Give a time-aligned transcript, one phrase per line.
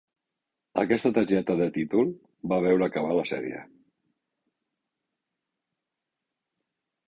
[0.83, 2.09] Aquesta targeta de títol
[2.53, 3.61] va veure acabar la sèrie.